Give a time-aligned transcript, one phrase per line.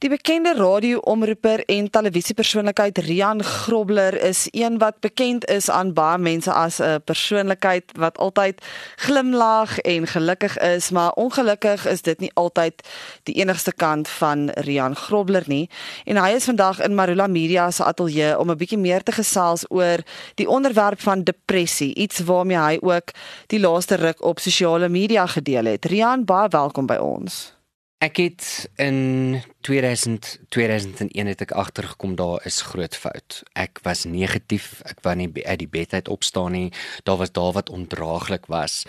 [0.00, 6.52] Die bekende radio-omroeper en televisiepersoonlikheid Rian Grobler is een wat bekend is aan baie mense
[6.52, 8.64] as 'n persoonlikheid wat altyd
[8.96, 12.88] glimlag en gelukkig is, maar ongelukkig is dit nie altyd
[13.22, 15.68] die enigste kant van Rian Grobler nie.
[16.04, 19.64] En hy is vandag in Marula Media se ateljee om 'n bietjie meer te gesels
[19.68, 19.98] oor
[20.34, 23.10] die onderwerp van depressie, iets waarmee hy ook
[23.46, 25.84] die laaste ruk op sosiale media gedeel het.
[25.84, 27.59] Rian, baie welkom by ons.
[28.00, 33.42] Ek het in 2000 2001 het ek agtergekom daar is groot fout.
[33.52, 36.72] Ek was negatief, ek wou nie uit die bed uit opstaan nie.
[37.04, 38.86] Daar was daar wat ondraaglik was.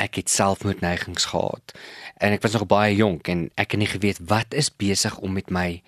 [0.00, 1.76] Ek het selfmoordneigings gehad.
[2.16, 5.36] En ek was nog baie jonk en ek het nie geweet wat is besig om
[5.36, 5.82] met my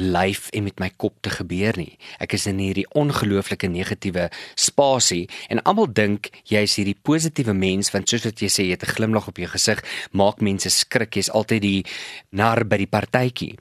[0.00, 1.98] lyf en met my kop te gebeur nie.
[2.22, 7.92] Ek is in hierdie ongelooflike negatiewe spasie en almal dink jy is hierdie positiewe mens
[7.92, 9.82] want soos wat jy sê jy het 'n glimlag op jou gesig,
[10.12, 11.14] maak mense skrik.
[11.16, 11.84] Jy's altyd die
[12.30, 13.58] nar by die partytjie.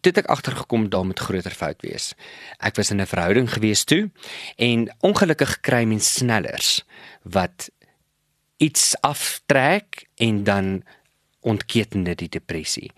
[0.00, 2.14] Toe ek agtergekom daar moet groter fout wees.
[2.60, 4.10] Ek was in 'n verhouding gewees toe
[4.56, 6.84] en ongelukkig kry mens snellers
[7.24, 7.70] wat
[8.58, 10.82] iets aftrek en dan
[11.48, 12.90] ontketende die depressie.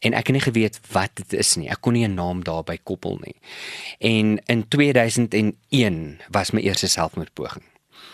[0.00, 1.68] En ek het nie geweet wat dit is nie.
[1.72, 3.36] Ek kon nie 'n naam daarby koppel nie.
[3.98, 7.64] En in 2001 was my eerste selfmoordpoging.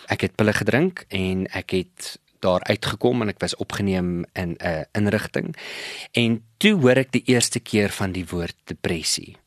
[0.07, 4.85] Ek het pille gedrink en ek het daar uitgekom en ek was opgeneem in 'n
[4.91, 5.55] inrigting.
[6.11, 9.37] En toe hoor ek die eerste keer van die woord depressie.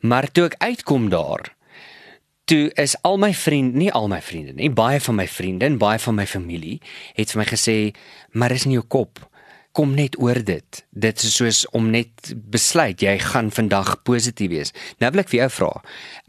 [0.00, 1.54] Maar toe ek uitkom daar
[2.46, 5.78] Toe is al my vriende, nie al my vriende nie, baie van my vriende en
[5.78, 6.80] baie van my familie
[7.14, 7.94] het vir my gesê,
[8.30, 9.18] "Maar is in jou kop
[9.76, 10.78] kom net oor dit.
[10.96, 14.72] Dit is soos om net besluit jy gaan vandag positief wees.
[15.02, 15.68] Nou wil ek vir jou vra.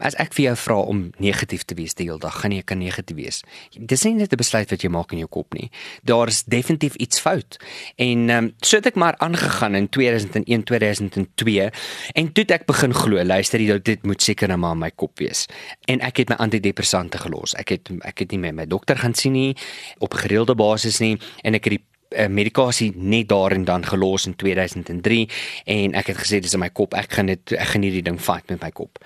[0.04, 2.80] As ek vir jou vra om negatief te wees die hele dag, gaan jy kan
[2.82, 3.40] negatief wees.
[3.72, 5.70] Dis nie net 'n besluit wat jy maak in jou kop nie.
[6.04, 7.56] Daar's definitief iets fout.
[7.96, 11.70] En ehm um, so het ek maar aangegaan in 2001, 2002
[12.14, 14.90] en toe het ek begin glo, luister jy dit moet seker nou maar in my
[14.90, 15.46] kop wees.
[15.86, 17.54] En ek het my antidepressante gelos.
[17.54, 19.56] Ek het ek het nie meer my dokter gaan sien nie
[19.98, 21.87] op gereelde basis nie en ek het die
[22.28, 25.28] medikasie net daar en dan gelos in 2003
[25.64, 28.20] en ek het gesê dis in my kop ek gaan dit ek gaan hierdie ding
[28.20, 28.98] fight met my kop.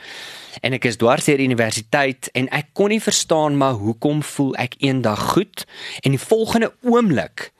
[0.63, 4.79] En ek is dwars deur universiteit en ek kon nie verstaan maar hoekom voel ek
[4.85, 5.67] eendag goed
[6.03, 7.51] en die volgende oomblik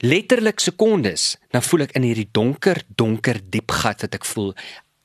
[0.00, 4.54] letterlik sekondes dan voel ek in hierdie donker donker diep gat wat ek voel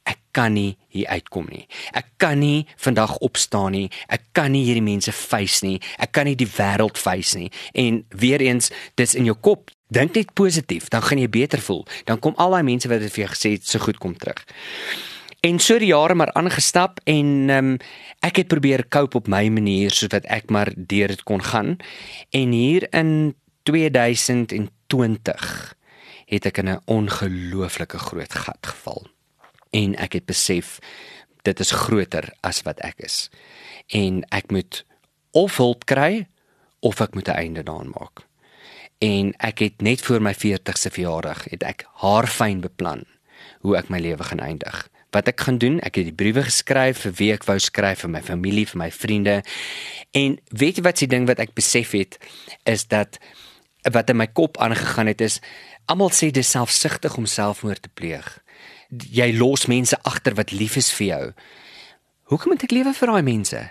[0.06, 1.66] ek kan nie hier uitkom nie.
[1.97, 3.88] Ek kan nie vandag opstaan nie.
[4.12, 5.79] Ek kan nie hierdie mense face nie.
[5.97, 7.50] Ek kan nie die wêreld face nie.
[7.73, 8.69] En weer eens,
[9.00, 9.72] dis in jou kop.
[9.96, 11.86] Dink net positief, dan gaan jy beter voel.
[12.04, 14.42] Dan kom al daai mense wat dit vir jou gesê het, so goed kom terug.
[15.46, 17.78] En so die jare maar aangestap en ehm um,
[18.26, 21.78] ek het probeer cope op my manier sodat ek maar deur dit kon gaan.
[22.34, 23.36] En hier in
[23.70, 25.76] 2020
[26.26, 29.08] het ek in 'n ongelooflike groot gat geval.
[29.70, 30.80] En ek het besef
[31.44, 33.30] dit is groter as wat ek is.
[33.88, 34.86] En ek moet
[35.32, 36.28] of hulp kry
[36.80, 38.26] of ek moet 'n einde daaraan maak
[39.04, 43.06] en ek het net voor my 40ste verjaardag het ek haarfyn beplan
[43.66, 44.86] hoe ek my lewe gaan eindig.
[45.16, 48.12] Wat ek gaan doen, ek het die briewe geskryf vir wie ek wou skryf vir
[48.12, 49.36] my familie, vir my vriende.
[50.12, 52.20] En weet jy wat se ding wat ek besef het
[52.68, 53.20] is dat
[53.86, 55.40] wat in my kop aangegaan het is
[55.86, 58.26] almal sê dis selfsugtig om selfmoord te pleeg.
[58.90, 61.24] Jy los mense agter wat lief is vir jou.
[62.32, 63.62] Hoekom moet ek lewe vir daai mense?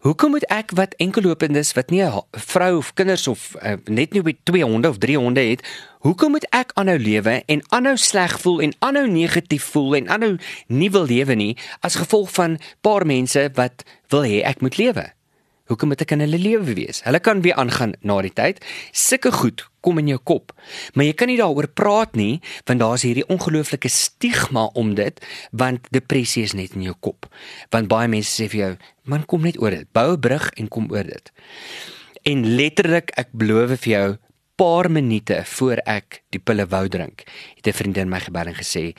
[0.00, 4.22] Hoekom moet ek wat enkellopendes wat nie 'n vrou of kinders of uh, net nie
[4.22, 5.62] by 2 honde of 3 honde het,
[5.98, 10.36] hoekom moet ek aanhou lewe en aanhou sleg voel en aanhou negatief voel en aanhou
[10.66, 15.12] nie wil lewe nie as gevolg van paar mense wat wil hê ek moet lewe?
[15.64, 16.98] Hoekom moet ek in hulle lewe wees?
[17.06, 18.58] Hulle kan weer aangaan na die tyd.
[18.92, 20.52] Sulke goed kom in jou kop.
[20.92, 25.20] Maar jy kan nie daaroor praat nie want daar's hierdie ongelooflike stigma om dit
[25.56, 27.30] want depressie is net in jou kop.
[27.72, 29.88] Want baie mense sê vir jou, "Man, kom net oor dit.
[29.92, 31.32] Bou 'n brug en kom oor dit."
[32.24, 34.18] En letterlik, ek beloof vir jou,
[34.56, 37.24] paar minute voor ek die pille wou drink,
[37.56, 38.94] het 'n vriendin my gebel en gesê,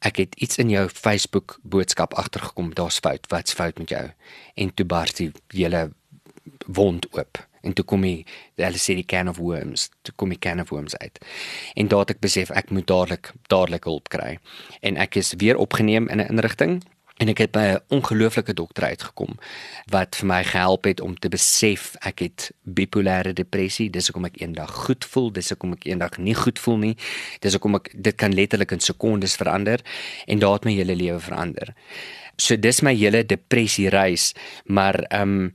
[0.00, 3.26] ek het iets in jou Facebook boodskap agtergekom, daar's fout.
[3.28, 4.10] Wat's fout met jou?
[4.54, 5.92] En toe bars die hele
[6.66, 7.46] wond oop.
[7.66, 8.24] En toe kom hy
[8.60, 11.18] hulle sê die can of worms toe kom die can of worms uit.
[11.74, 14.36] En daad ek besef ek moet dadelik dadelik hulp kry.
[14.86, 16.82] En ek is weer opgeneem in 'n inrigting
[17.16, 19.38] en ek het by 'n ongelooflike dokter uitgekom
[19.90, 23.90] wat vir my gehelp het om te besef ek het bipolêre depressie.
[23.90, 26.96] Dis hoekom ek eendag goed voel dis hoekom ek eendag nie goed voel nie.
[27.40, 29.80] Dis hoekom ek dit kan letterlik in sekondes verander
[30.26, 31.74] en daad my hele lewe verander.
[32.36, 35.52] So dis my hele depressie reis maar ehm um,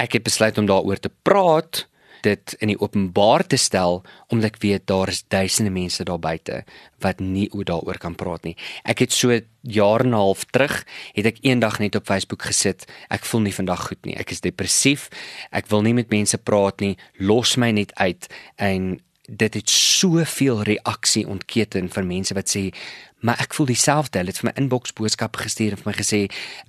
[0.00, 1.86] ek het besluit om daaroor te praat
[2.24, 4.02] dit in die openbaar te stel
[4.32, 6.62] omdat ek weet daar is duisende mense daar buite
[7.04, 8.56] wat nie oor daaroor kan praat nie.
[8.88, 12.86] Ek het so jaar en 'n half terug het ek eendag net op Facebook gesit.
[13.10, 14.16] Ek voel nie vandag goed nie.
[14.16, 15.08] Ek is depressief.
[15.52, 16.96] Ek wil nie met mense praat nie.
[17.18, 18.26] Los my net uit
[18.56, 22.74] en dit het soveel reaksie ontketen van mense wat sê
[23.24, 24.20] maar ek voel dieselfde.
[24.20, 26.20] Hulle het vir my inbox boodskappe gestuur en vir my gesê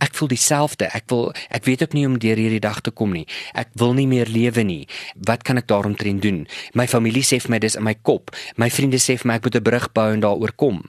[0.03, 0.87] ek voel dieselfde.
[0.95, 3.25] Ek wil ek weet ook nie hoe om deur hierdie dag te kom nie.
[3.53, 4.83] Ek wil nie meer lewe nie.
[5.27, 6.45] Wat kan ek daaromtrent doen?
[6.73, 8.31] My familie sê vir my dis in my kop.
[8.55, 10.83] My vriende sê vir my ek moet 'n brug bou en daaroor kom.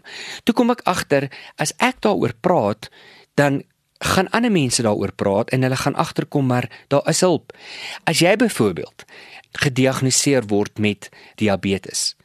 [0.44, 2.88] Toe kom ek agter as ek daaroor praat,
[3.34, 3.62] dan
[3.98, 7.52] gaan ander mense daaroor praat en hulle gaan agterkom maar daar is hulp.
[8.04, 9.04] As jy byvoorbeeld
[9.52, 12.16] gediagnoseer word met diabetes,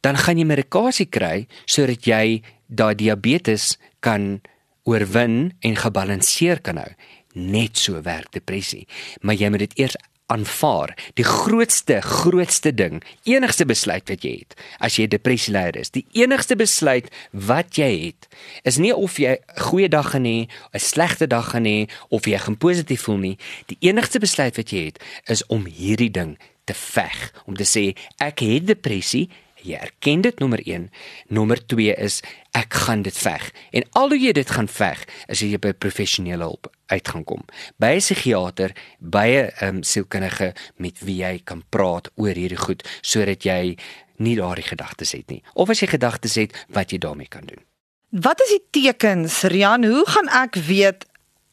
[0.00, 4.40] dan gaan jy medikasie kry sodat jy daai diabetes kan
[4.88, 6.92] oorwin en gebalanseer kan hou.
[7.34, 8.86] Net so werk depressie,
[9.22, 9.98] maar jy moet dit eers
[10.30, 10.94] aanvaar.
[11.18, 16.04] Die grootste grootste ding, enigste besluit wat jy het as jy depressie ly is, die
[16.16, 18.28] enigste besluit wat jy het,
[18.66, 22.26] is nie of jy 'n goeie dag gaan hê, 'n slegte dag gaan hê of
[22.26, 23.38] jy gaan positief voel nie.
[23.66, 27.96] Die enigste besluit wat jy het is om hierdie ding te veg, om te sê
[28.18, 29.28] ek het depressie
[29.62, 30.90] Jy erken dit nommer 1.
[31.28, 32.20] Nommer 2 is
[32.56, 33.50] ek gaan dit veg.
[33.70, 37.44] En al hoe jy dit gaan veg, is jy by professionele hulp uit gaan kom.
[37.76, 42.82] By 'n psigiater, by 'n um, sielkundige met wie jy kan praat oor hierdie goed
[43.02, 43.76] sodat jy
[44.16, 45.42] nie daardie gedagtes het nie.
[45.54, 47.64] Of as jy gedagtes het, wat jy daarmee kan doen.
[48.10, 49.84] Wat is die tekens, Rian?
[49.84, 51.06] Hoe gaan ek weet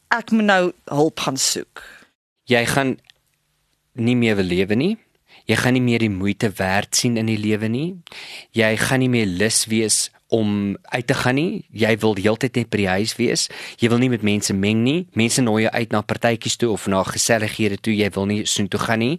[0.08, 1.84] ek moet nou hulp gaan soek?
[2.44, 2.98] Jy gaan
[3.92, 4.96] nie meer wil lewe nie.
[5.48, 7.88] Jy gaan nie meer die moeite werd sien in die lewe nie.
[8.52, 11.64] Jy gaan nie meer lus wees om uit te gaan nie.
[11.72, 13.46] Jy wil die hele tyd net by die huis wees.
[13.80, 15.06] Jy wil nie met mense meng nie.
[15.16, 17.94] Mense nooi jou uit na partytjies toe of na gesellighede toe.
[17.96, 19.16] Jy wil nie soontoe gaan nie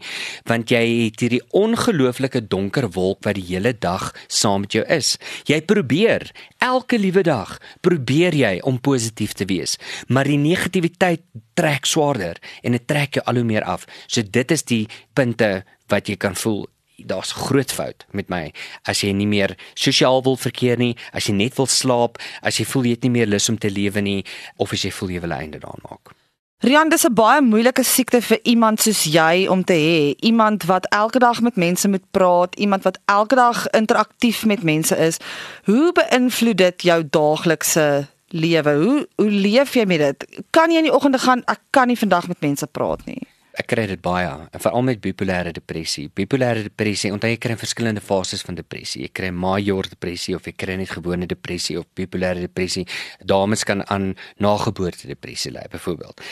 [0.49, 5.15] want jy het hierdie ongelooflike donker wolk wat die hele dag saam met jou is.
[5.49, 6.29] Jy probeer
[6.63, 9.77] elke liewe dag probeer jy om positief te wees,
[10.07, 11.25] maar die negativiteit
[11.59, 13.87] trek swaarder en dit trek jou al hoe meer af.
[14.07, 16.67] So dit is die punte wat jy kan voel
[17.05, 18.51] daar's groot fout met my
[18.83, 22.65] as jy nie meer sosiaal wil verkeer nie, as jy net wil slaap, as jy
[22.65, 24.23] voel jy het nie meer lus om te lewe nie
[24.57, 26.15] of as jy voel jy wil einde daaraan maak.
[26.59, 30.15] Rian, dis 'n baie moeilike siekte vir iemand soos jy om te hê.
[30.19, 34.97] Iemand wat elke dag met mense moet praat, iemand wat elke dag interaktief met mense
[34.97, 35.17] is.
[35.63, 38.73] Hoe beïnvloed dit jou daaglikse lewe?
[38.83, 40.43] Hoe hoe leef jy met dit?
[40.49, 43.27] Kan jy in die oggende gaan, ek kan nie vandag met mense praat nie
[43.59, 44.29] ek kry dit baie
[44.63, 46.07] veral met bipolêre depressie.
[46.15, 49.03] Bipolêre depressie, onthou jy kry verskillende fases van depressie.
[49.03, 52.85] Jy kry major depressie of jy kry net gewone depressie of bipolêre depressie.
[53.19, 56.23] Dames kan aan nageboorte depressie ly byvoorbeeld.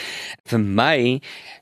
[0.47, 0.99] Vir my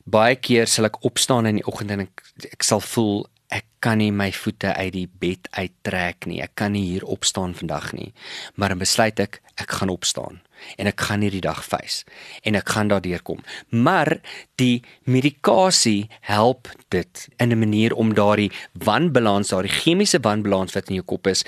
[0.05, 3.99] baie keer sal ek opstaan in die oggend en ek, ek sal voel ek kan
[4.01, 6.41] nie my voete uit die bed uittrek nie.
[6.45, 8.11] Ek kan nie hier opstaan vandag nie.
[8.55, 10.44] Maar dan besluit ek ek gaan opstaan
[10.77, 12.03] en ek gaan hierdie dag face
[12.43, 13.43] en ek gaan daardeur kom.
[13.69, 14.17] Maar
[14.61, 20.95] die medikasie help dit in 'n manier om daardie wanbalans, daardie chemiese wanbalans wat in
[20.95, 21.43] jou kop is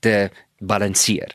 [0.00, 1.32] te balanseer.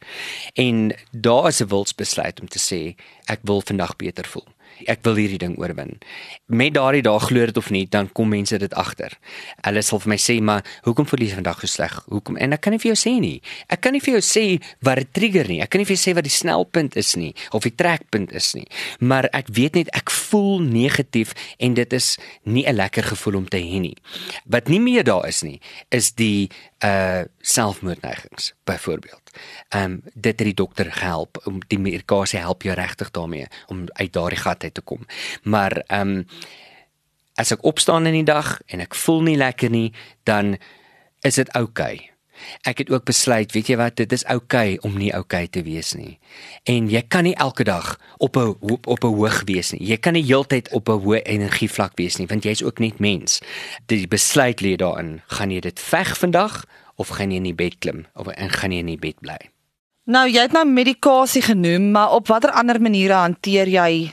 [0.54, 2.96] En daar is 'n wilsbesluit om te sê
[3.26, 5.98] ek wil vandag beter voel ek wil hierdie ding oorwin.
[6.46, 9.18] Met daardie dag glo dit of nie, dan kom mense dit agter.
[9.62, 12.04] Hulle sal vir my sê, "Maar hoekom voel jy vandag so sleg?
[12.10, 13.42] Hoekom?" En ek kan nie vir jou sê nie.
[13.70, 15.62] Ek kan nie vir jou sê wat dit trigger nie.
[15.62, 18.54] Ek kan nie vir jou sê wat die snelpunt is nie of die trekpunt is
[18.54, 18.68] nie.
[19.00, 23.48] Maar ek weet net ek voel negatief en dit is nie 'n lekker gevoel om
[23.48, 23.98] te hê nie.
[24.46, 25.60] Wat nie meer daar is nie,
[25.90, 26.50] is die
[26.84, 29.25] uh selfmoordneigings byvoorbeeld.
[29.70, 33.86] Ehm um, dit het die dokter gehelp om die medikasie help jou regtig daarmee om
[33.94, 35.06] uit daardie gat uit te kom.
[35.44, 36.26] Maar ehm um,
[37.36, 40.58] as ek opstaan in die dag en ek voel nie lekker nie, dan
[41.22, 41.96] is dit oukei.
[41.96, 42.16] Okay.
[42.68, 45.52] Ek het ook besluit, weet jy wat, dit is oukei okay om nie oukei okay
[45.52, 46.18] te wees nie.
[46.70, 49.84] En jy kan nie elke dag op 'n op 'n hoog wees nie.
[49.84, 53.42] Jy kan nie heeltyd op 'n hoë energievlak wees nie, want jy's ook net mens.
[53.86, 56.66] Die besluit lê daarin, gaan jy dit veg vandag
[56.96, 59.38] of gaan jy in die bed klim of en gaan jy in die bed bly?
[60.06, 64.12] Nou jy het nou medikasie genoem, maar op watter ander maniere hanteer jy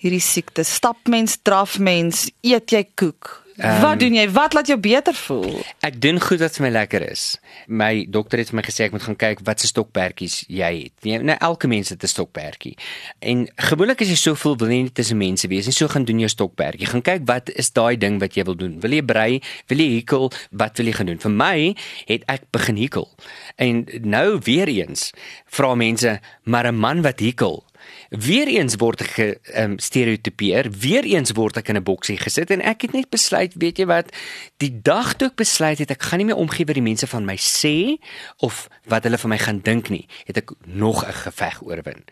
[0.00, 0.64] hierdie siekte?
[0.64, 3.39] Stap mens, draf mens, eet jy koek?
[3.60, 4.24] Um, wat doen jy?
[4.32, 5.58] Wat laat jou beter voel?
[5.84, 7.24] Ek doen goed wat vir my lekker is.
[7.68, 10.94] My dokter het vir my gesê ek moet gaan kyk wat se stokperdjies jy het.
[11.04, 12.72] Jy, nou elke mens het 'n stokperdjie.
[13.20, 15.76] En gewoonlik as jy so voel, wil jy nie tussen mense wees nie.
[15.76, 16.86] So gaan doen jou stokperdjie.
[16.86, 18.80] Gaan kyk wat is daai ding wat jy wil doen.
[18.80, 19.42] Wil jy brei?
[19.68, 20.32] Wil jy hekel?
[20.50, 21.18] Wat wil jy gaan doen?
[21.18, 21.76] Vir my
[22.06, 23.08] het ek begin hekel.
[23.56, 25.12] En nou weer eens
[25.44, 27.64] vra mense, maar 'n man wat hekel
[28.10, 29.18] Weereens word ek
[29.54, 33.78] um, stereotipeer, weereens word ek in 'n boksie gesit en ek het net besluit, weet
[33.78, 34.10] jy wat,
[34.58, 37.22] die dag toe ek besluit het ek gaan nie meer omgee wat die mense van
[37.24, 38.02] my sê
[38.42, 42.02] of wat hulle van my gaan dink nie, het ek nog 'n geveg oorwin.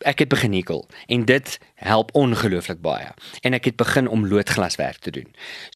[0.00, 5.04] Ek het begin nikkel en dit help ongelooflik baie en ek het begin om loodglaswerk
[5.04, 5.28] te doen.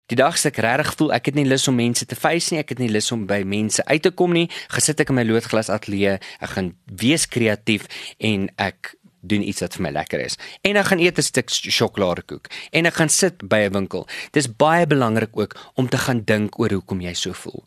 [0.07, 2.61] Die dag as ek regtig voel ek het nie lus om mense te face nie,
[2.61, 5.25] ek het nie lus om by mense uit te kom nie, gesit ek in my
[5.25, 7.85] loodglas ateljee, ek gaan wees kreatief
[8.19, 8.97] en ek
[9.28, 10.38] doen iets wat vir my lekker is.
[10.62, 14.06] En ek gaan eet 'n stuk sjokoladekoek en ek gaan sit by 'n winkel.
[14.32, 17.64] Dis baie belangrik ook om te gaan dink oor hoekom jy so voel.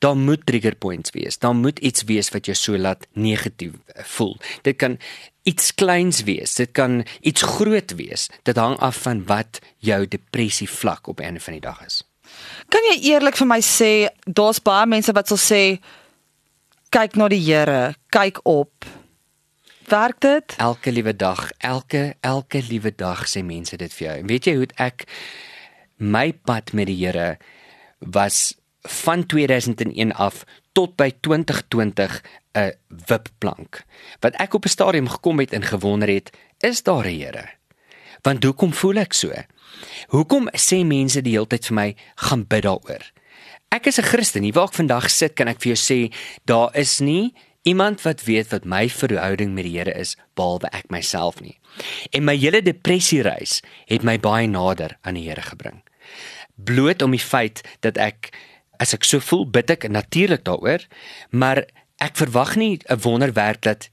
[0.00, 1.38] Daar moet trigger points wees.
[1.38, 4.36] Daar moet iets wees wat jou so laat negatief voel.
[4.62, 4.98] Dit kan
[5.42, 6.54] iets kleins wees.
[6.54, 8.28] Dit kan iets groot wees.
[8.42, 12.02] Dit hang af van wat jou depressie vlak op einde van die dag is.
[12.68, 15.62] Kan jy eerlik vir my sê daar's baie mense wat sal sê
[16.94, 18.86] kyk na die Here, kyk op
[19.86, 20.54] werk dit?
[20.56, 24.16] Elke liewe dag, elke elke liewe dag sê mense dit vir jou.
[24.20, 25.04] En weet jy hoe ek
[25.96, 27.36] my pad met die Here
[27.98, 28.54] was
[28.86, 30.44] van 2001 af
[30.76, 32.22] tot by 2020
[32.56, 32.72] 'n
[33.06, 33.84] wipplank.
[34.20, 37.48] Wat ek op 'n stadium gekom het en gewonder het, is daar 'n Here?
[38.22, 39.32] Want hoekom voel ek so?
[40.08, 43.12] Hoekom sê mense die hele tyd vir my gaan bid daaroor?
[43.68, 46.14] Ek is 'n Christen, nie waar ek vandag sit kan ek vir jou sê
[46.44, 47.34] daar is nie
[47.66, 51.56] iemand wat weet wat my verhouding met die Here is behalwe ek myself nie.
[52.14, 53.58] En my hele depressie reis
[53.90, 55.82] het my baie nader aan die Here gebring.
[56.54, 58.30] Bloot om die feit dat ek
[58.78, 60.84] as ek so voel bid ek natuurlik daaroor,
[61.32, 61.64] maar
[61.98, 63.90] ek verwag nie 'n wonderwerk dat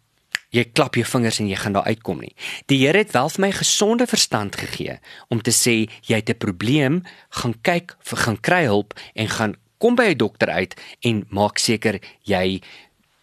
[0.54, 2.36] jy klap jou vingers en jy gaan daar uitkom nie.
[2.68, 5.00] Die Here het wel vir my gesonde verstand gegee
[5.30, 9.96] om te sê jy het 'n probleem, gaan kyk, gaan kry hulp en gaan kom
[9.96, 12.62] by 'n dokter uit en maak seker jy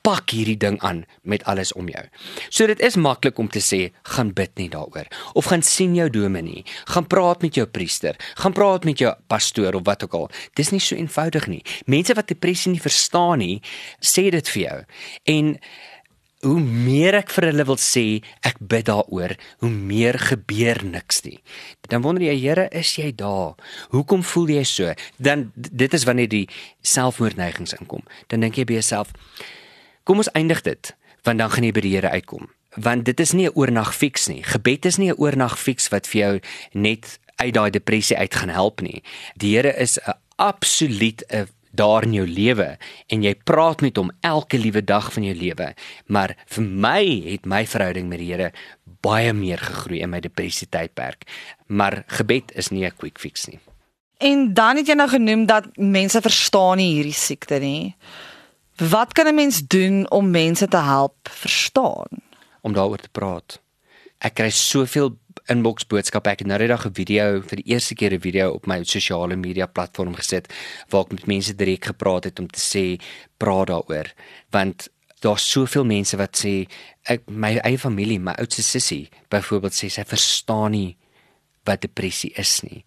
[0.07, 2.04] pak hierdie ding aan met alles om jou.
[2.49, 6.09] So dit is maklik om te sê gaan bid net daaroor of gaan sien jou
[6.11, 10.28] dominee, gaan praat met jou priester, gaan praat met jou pastoor of wat ook al.
[10.59, 11.62] Dis nie so eenvoudig nie.
[11.87, 13.61] Mense wat depressie nie verstaan nie,
[14.00, 14.78] sê dit vir jou.
[15.37, 15.54] En
[16.40, 18.04] hoe meer ek vir hulle wil sê
[18.47, 21.38] ek bid daaroor, hoe meer gebeur niks nie.
[21.92, 23.59] Dan wonder jy, Here, is jy daar?
[23.92, 24.95] Hoekom voel jy so?
[25.21, 26.47] Dan dit is wanneer die
[26.80, 28.07] selfmoordneigings inkom.
[28.33, 29.12] Dan dink jy by jouself,
[30.04, 32.49] Kom ons eindig dit, want dan gaan jy by die Here uitkom.
[32.76, 34.42] Want dit is nie 'n oornag fiks nie.
[34.42, 36.40] Gebed is nie 'n oornag fiks wat vir jou
[36.73, 39.02] net uit daai depressie uit gaan help nie.
[39.37, 44.11] Die Here is 'n absoluut 'n daar in jou lewe en jy praat met hom
[44.21, 45.75] elke liewe dag van jou lewe.
[46.07, 48.52] Maar vir my het my verhouding met die Here
[49.00, 51.25] baie meer gegroei in my depressie tydperk.
[51.66, 53.59] Maar gebed is nie 'n quick fix nie.
[54.19, 57.97] En dan het jy nou genoem dat mense verstaan nie hierdie siekte nie.
[58.89, 62.09] Wat kan 'n mens doen om mense te help verstaan?
[62.61, 63.61] Om daaroor te praat.
[64.19, 66.31] Ek kry soveel inbox boodskappe.
[66.31, 69.37] Ek het nou net 'n video vir die eerste keer 'n video op my sosiale
[69.37, 70.53] media platform gesit
[70.89, 73.05] waar ek met mense direk gepraat het om te sê
[73.37, 74.13] praat daaroor.
[74.51, 76.67] Want daar's soveel mense wat sê
[77.03, 80.97] ek my eie familie, my oudste sussie byvoorbeeld sê sy verstaan nie
[81.65, 82.85] wat depressie is nie.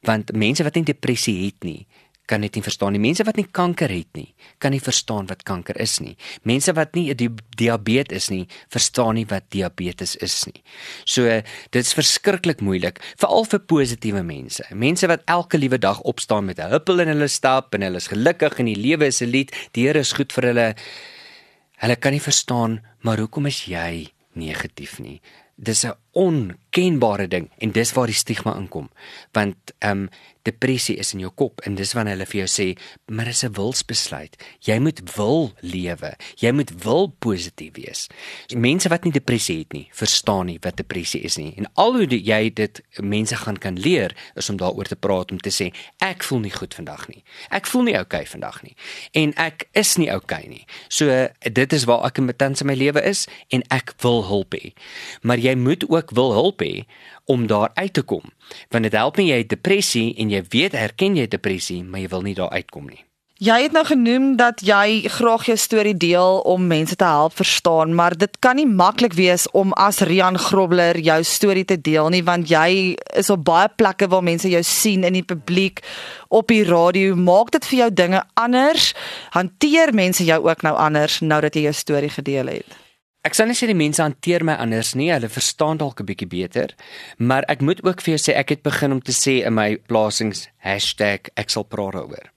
[0.00, 1.86] Want mense wat nie depressie het nie,
[2.28, 3.00] kan dit nie verstaan nie.
[3.02, 4.28] Mense wat nie kanker het nie,
[4.62, 6.14] kan nie verstaan wat kanker is nie.
[6.48, 10.62] Mense wat nie 'n di diabetes is nie, verstaan nie wat diabetes is nie.
[11.04, 14.64] So dit is verskriklik moeilik, veral vir positiewe mense.
[14.70, 18.08] Mense wat elke liewe dag opstaan met 'n huppel in hulle stap en hulle is
[18.08, 20.74] gelukkig en die lewe is 'n lied, die Here is goed vir hulle.
[21.78, 25.20] Hulle kan nie verstaan maar hoekom is jy negatief nie?
[25.56, 28.90] Dis 'n onkenbare ding en dis waar die stigma inkom.
[29.36, 30.10] Want ehm um,
[30.48, 32.66] depressie is in jou kop en dis wanneer hulle vir jou sê,
[33.12, 34.36] maar dis 'n wilsbesluit.
[34.60, 36.16] Jy moet wil lewe.
[36.36, 38.06] Jy moet wil positief wees.
[38.56, 41.54] Mense wat nie depressie het nie, verstaan nie wat depressie is nie.
[41.56, 45.38] En al hoe jy dit mense gaan kan leer is om daaroor te praat om
[45.38, 47.22] te sê, ek voel nie goed vandag nie.
[47.50, 48.76] Ek voel nie oukei okay vandag nie.
[49.12, 50.66] En ek is nie oukei okay nie.
[50.88, 54.24] So dit is waar ek in my tans in my lewe is en ek wil
[54.26, 54.72] hulp hê.
[55.22, 56.84] Maar jy moet ook wil hulp hê
[57.24, 58.24] om daar uit te kom.
[58.68, 62.08] Want dit help nie jy het depressie en jy weet erken jy depressie, maar jy
[62.08, 63.04] wil nie daar uitkom nie.
[63.38, 67.94] Jy het nou genoem dat jy graag jou storie deel om mense te help verstaan,
[67.94, 72.24] maar dit kan nie maklik wees om as Rian Grobler jou storie te deel nie
[72.26, 75.84] want jy is op baie plekke waar mense jou sien in die publiek,
[76.28, 77.14] op die radio.
[77.14, 78.90] Maak dit vir jou dinge anders?
[79.30, 82.87] Hanteer mense jou ook nou anders nou dat jy jou storie gedeel het?
[83.28, 86.28] Ek sal net sê die mense hanteer my anders nie, hulle verstaan dalk 'n bietjie
[86.32, 86.72] beter,
[87.18, 89.76] maar ek moet ook vir jou sê ek het begin om te sê in my
[89.86, 92.32] plasings #ek sal praat daaroor.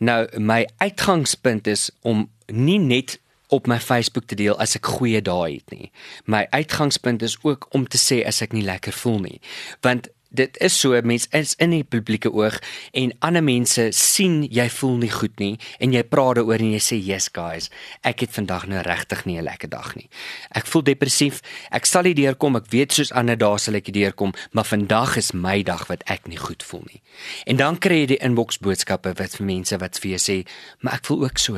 [0.00, 3.18] Nou my uitgangspunt is om nie net
[3.48, 5.90] op my Facebook te deel as ek goeie dae het nie.
[6.24, 9.40] My uitgangspunt is ook om te sê as ek nie lekker voel nie.
[9.82, 12.58] Want dit is so mense is in die publieke oog
[12.92, 16.82] en ander mense sien jy voel nie goed nie en jy praat daaroor en jy
[16.82, 17.70] sê yes guys
[18.06, 20.08] ek het vandag nou regtig nie 'n lekker dag nie.
[20.50, 21.40] Ek voel depressief.
[21.70, 22.56] Ek sal nie deurkom.
[22.56, 26.28] Ek weet soos ander dae sal ek deurkom maar vandag is my dag wat ek
[26.28, 27.02] nie goed voel nie.
[27.46, 30.46] En dan kry jy die inbox boodskappe wat vir mense wat vir jou sê
[30.80, 31.56] maar ek voel ook so.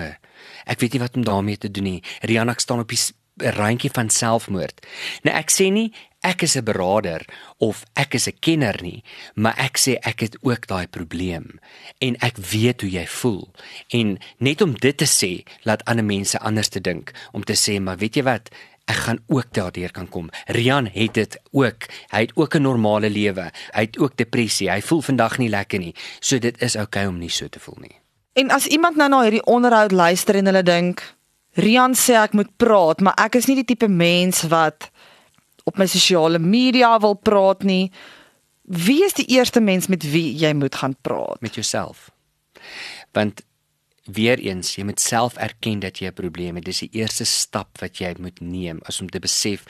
[0.67, 2.03] Ek weet nie wat om daarmee te doen nie.
[2.23, 2.99] Rianak staan op die
[3.43, 4.87] randjie van selfmoord.
[5.23, 7.27] Nou ek sê nie ek is 'n beraader
[7.59, 9.03] of ek is 'n kenner nie,
[9.35, 11.59] maar ek sê ek het ook daai probleem
[11.99, 13.51] en ek weet hoe jy voel.
[13.89, 17.81] En net om dit te sê, laat ander mense anders te dink om te sê,
[17.81, 18.49] maar weet jy wat?
[18.85, 20.31] Ek gaan ook daardeur kan kom.
[20.47, 21.87] Rian het dit ook.
[22.11, 23.51] Hy het ook 'n normale lewe.
[23.73, 24.71] Hy het ook depressie.
[24.71, 25.95] Hy voel vandag nie lekker nie.
[26.21, 27.97] So dit is oukei okay om nie so te voel nie.
[28.33, 31.15] En as iemand nou na hierdie onderhoud luister en hulle dink,
[31.55, 34.91] Rian sê ek moet praat, maar ek is nie die tipe mens wat
[35.65, 37.93] op my sosiale media wil praat nie.
[38.63, 41.41] Wie is die eerste mens met wie jy moet gaan praat?
[41.41, 42.11] Met jouself.
[43.13, 43.45] Want
[44.05, 46.65] weer eens, jy moet self erken dat jy 'n probleem het.
[46.65, 49.65] Dis die eerste stap wat jy moet neem as om te besef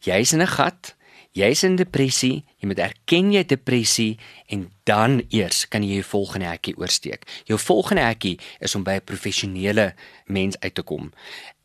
[0.00, 0.96] jy's in 'n gat,
[1.32, 4.18] jy's in depressie, jy moet erken jy depressie
[4.48, 7.26] en dan eers kan jy jou volgende hekkie oorsteek.
[7.44, 9.94] Jou volgende hekkie is om by 'n professionele
[10.26, 11.12] mens uit te kom.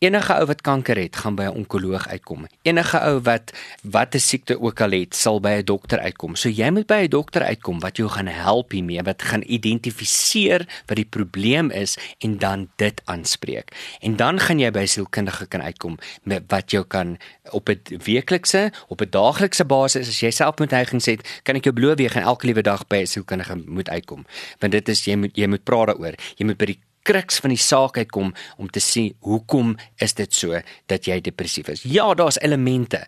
[0.04, 2.48] Enige ou wat kanker het, gaan by 'n onkoloog uitkom.
[2.62, 6.36] Enige ou wat wat 'n siekte ook al het, sal by 'n dokter uitkom.
[6.36, 10.68] So jy moet by 'n dokter uitkom wat jou gaan help hiermee, wat gaan identifiseer
[10.86, 13.98] wat die probleem is en dan dit aanspreek.
[14.00, 17.18] En dan gaan jy by 'n sielkundige kan uitkom met wat jou kan
[17.52, 21.64] op 'n weeklikse, op 'n daaglikse basis as jy self moet neigings het, kan ek
[21.64, 24.26] jou beloof jy gaan elke liewe dag by 'n sielkundige moet uitkom.
[24.60, 26.16] Want dit is jy moet jy moet praat daaroor.
[26.38, 30.34] Jy moet by die kruks van die saak uitkom om te sien hoekom is dit
[30.34, 31.84] so dat jy depressief is.
[31.84, 33.06] Ja, daar's elemente.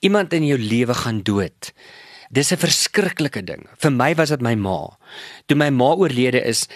[0.00, 1.72] Iemand in jou lewe gaan dood.
[2.30, 3.68] Dis 'n verskriklike ding.
[3.78, 4.98] Vir my was dit my ma.
[5.46, 6.68] Toe my ma oorlede is,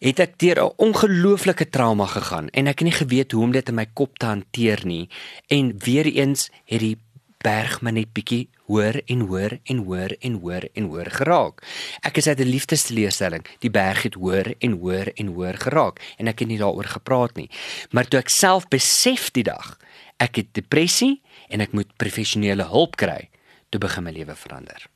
[0.00, 3.68] het ek deur 'n ongelooflike trauma gegaan en ek het nie geweet hoe om dit
[3.68, 5.08] in my kop te hanteer nie.
[5.48, 6.98] En weer eens het die
[7.44, 11.62] berg my net bietjie hoor en hoor en hoor en hoor en hoor geraak.
[12.04, 13.44] Ek is uit 'n liefdesteleurstelling.
[13.60, 17.36] Die berg het hoor en hoor en hoor geraak en ek het nie daaroor gepraat
[17.36, 17.50] nie.
[17.90, 19.78] Maar toe ek self besef die dag,
[20.18, 23.30] ek het depressie en ek moet professionele hulp kry,
[23.68, 24.86] toe begin my lewe verander.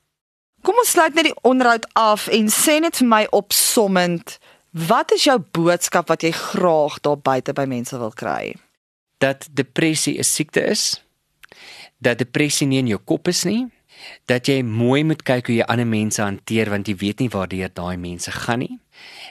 [0.62, 4.38] Kom ons sluit net die onderhoud af en sê net vir my opsommend,
[4.70, 8.54] wat is jou boodskap wat jy graag daar buite by mense wil kry?
[9.18, 11.03] Dat depressie 'n siekte is
[12.04, 13.64] dat depressie nie in jou kop is nie,
[14.28, 17.70] dat jy mooi moet kyk hoe jy ander mense hanteer want jy weet nie waartoe
[17.72, 18.78] daai mense gaan nie.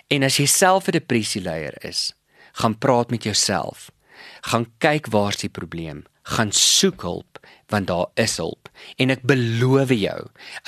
[0.09, 2.13] En as jy self 'n depressieleier is,
[2.53, 3.91] gaan praat met jouself.
[4.41, 7.32] Gaan kyk waar's die probleem gaan soek hulp
[7.71, 8.69] want daar is hulp.
[8.97, 10.19] En ek beloof jou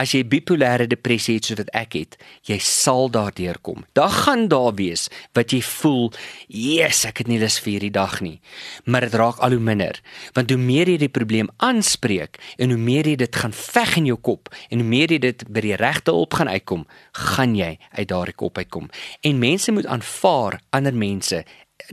[0.01, 4.47] as jy bipolêre depressie het soos wat ek het jy sal daardeur kom daar gaan
[4.51, 5.07] daar wees
[5.38, 6.11] wat jy voel
[6.47, 8.39] yes ek het nie lus vir hierdie dag nie.
[8.85, 9.99] Maar dit raak al hoe minder
[10.38, 14.09] want hoe meer jy die probleem aanspreek en hoe meer jy dit gaan veg in
[14.13, 16.85] jou kop en hoe meer jy dit by die regte hulp gaan uitkom
[17.25, 18.89] gaan jy uit daardie kop uitkom.
[19.21, 21.43] En mense moet aanvaar ander mense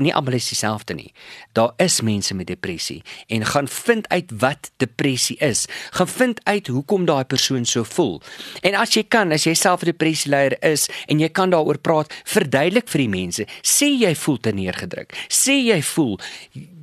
[0.00, 1.12] nie almal is dieselfde nie.
[1.52, 5.66] Daar is mense met depressie en gaan vind uit wat depressie is.
[5.90, 8.20] Gaan vind uit hoekom daai persoon so voel.
[8.62, 12.12] En as jy kan, as jy self 'n depressieleier is en jy kan daaroor praat,
[12.24, 13.46] verduidelik vir die mense.
[13.62, 15.12] Sê jy voel te neergedruk.
[15.28, 16.20] Sê jy voel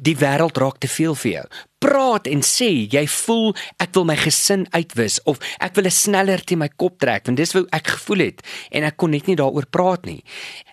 [0.01, 1.45] die wêreld raak te veel vir jou.
[1.79, 6.43] Praat en sê jy voel ek wil my gesin uitwis of ek wil 'n sneller
[6.43, 9.35] te my kop trek want dis wat ek gevoel het en ek kon net nie
[9.35, 10.23] daaroor praat nie.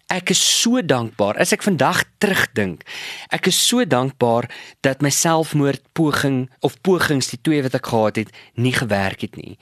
[0.07, 2.85] Ek is so dankbaar as ek vandag terugdink.
[3.35, 4.47] Ek is so dankbaar
[4.87, 9.57] dat my selfmoordpoging of pogings die twee wat ek gehad het nie gewerk het nie.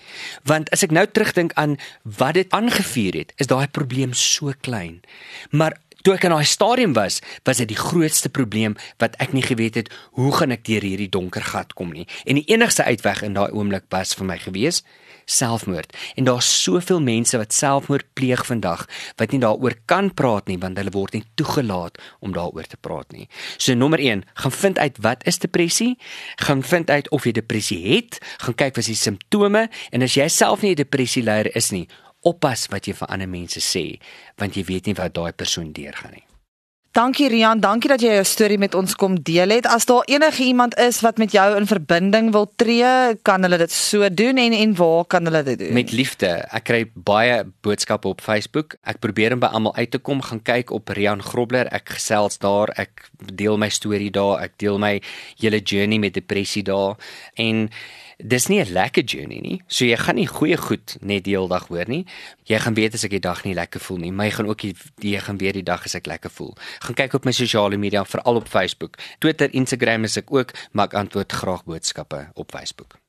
[0.45, 5.01] Want as ek nou terugdink aan wat dit aangevuur het, is daai probleem so klein.
[5.49, 9.45] Maar toe ek in daai stadium was, was dit die grootste probleem wat ek nie
[9.45, 9.89] geweet het
[10.19, 12.05] hoe gaan ek deur hierdie donker gat kom nie.
[12.29, 14.83] En die enigste uitweg in daai oomblik was vir my gewees
[15.25, 15.97] selfmoord.
[16.21, 18.85] En daar's soveel mense wat selfmoord pleeg vandag
[19.17, 23.13] wat nie daaroor kan praat nie want hulle word nie toegelaat om daaroor te praat
[23.17, 23.29] nie.
[23.57, 25.95] So nommer 1, gaan vind uit wat is depressie?
[26.45, 30.21] Gaan vind uit of jy depressie het, gaan kyk wat is die simptome en as
[30.21, 31.89] jy self nie 'n depressieleier is nie,
[32.25, 33.87] oppas wat jy vir ander mense sê
[34.41, 36.27] want jy weet nie wat daai persoon deurgaan nie.
[36.95, 39.67] Dankie Rian, dankie dat jy jou storie met ons kom deel het.
[39.67, 43.75] As daar enige iemand is wat met jou in verbinding wil tree, kan hulle dit
[43.75, 45.73] so doen en en waar kan hulle dit doen?
[45.75, 46.31] Met liefde.
[46.55, 48.77] Ek kry baie boodskappe op Facebook.
[48.87, 51.67] Ek probeer om by almal uit te kom, gaan kyk op Rian Grobler.
[51.75, 55.01] Ek gesels daar, ek deel my storie daar, ek deel my
[55.43, 56.95] hele journey met depressie daar
[57.35, 57.67] en
[58.19, 59.63] dis nie 'n lekker journey nie.
[59.67, 62.07] So jy gaan nie goeie goed net die hele dag hoor nie.
[62.45, 64.13] Jy gaan weet as ek die dag nie lekker voel nie.
[64.13, 66.57] My gaan ook die jy gaan weer die dag as ek lekker voel.
[66.81, 68.97] Gaan kyk op my sosiale media, veral op Facebook.
[69.19, 73.04] Twitter, Instagram is ek ook, maar ek antwoord graag boodskappe op Facebook.